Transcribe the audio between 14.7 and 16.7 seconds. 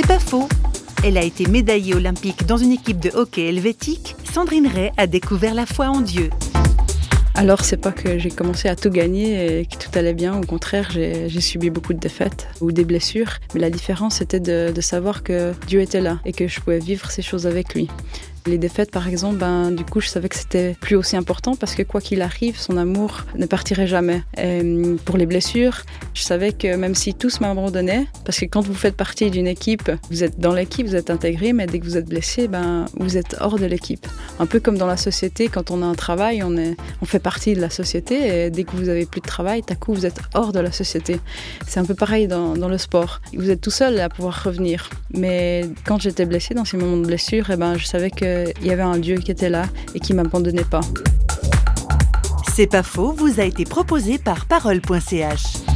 de savoir que Dieu était là et que je